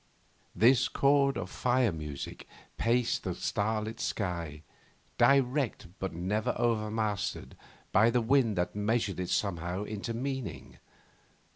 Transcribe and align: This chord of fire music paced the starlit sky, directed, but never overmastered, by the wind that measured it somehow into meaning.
This 0.55 0.87
chord 0.87 1.37
of 1.37 1.51
fire 1.51 1.91
music 1.91 2.47
paced 2.75 3.23
the 3.23 3.35
starlit 3.35 3.99
sky, 3.99 4.63
directed, 5.19 5.93
but 5.99 6.11
never 6.11 6.55
overmastered, 6.57 7.55
by 7.91 8.09
the 8.09 8.19
wind 8.19 8.55
that 8.57 8.75
measured 8.75 9.19
it 9.19 9.29
somehow 9.29 9.83
into 9.83 10.15
meaning. 10.15 10.79